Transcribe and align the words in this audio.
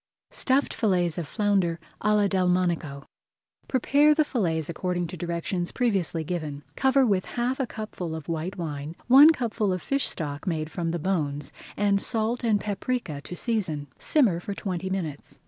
STUFFED 0.31 0.73
FILLETS 0.73 1.19
OF 1.19 1.27
FLOUNDER 1.27 1.79
À 2.01 2.15
LA 2.15 2.25
DELMONICO 2.25 3.05
Prepare 3.67 4.15
the 4.15 4.25
fillets 4.25 4.67
according 4.67 5.05
to 5.05 5.15
directions 5.15 5.71
previously 5.71 6.23
given. 6.23 6.63
Cover 6.75 7.05
with 7.05 7.25
half 7.25 7.59
a 7.59 7.67
cupful 7.67 8.15
of 8.15 8.27
white 8.27 8.57
wine, 8.57 8.95
one 9.05 9.29
cupful 9.31 9.71
of 9.71 9.79
fish 9.79 10.07
stock 10.07 10.47
made 10.47 10.71
from 10.71 10.89
the 10.89 10.97
bones, 10.97 11.53
and 11.77 12.01
salt 12.01 12.43
and 12.43 12.59
paprika 12.59 13.21
to 13.21 13.35
season. 13.35 13.89
Simmer 13.99 14.39
for 14.39 14.55
twenty 14.55 14.89
minutes. 14.89 15.37